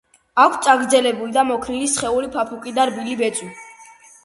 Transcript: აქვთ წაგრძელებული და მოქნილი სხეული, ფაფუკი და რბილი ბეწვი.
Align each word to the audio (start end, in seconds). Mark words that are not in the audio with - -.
აქვთ 0.43 0.63
წაგრძელებული 0.67 1.35
და 1.35 1.43
მოქნილი 1.51 1.91
სხეული, 1.97 2.33
ფაფუკი 2.39 2.77
და 2.81 2.89
რბილი 2.95 3.17
ბეწვი. 3.23 3.55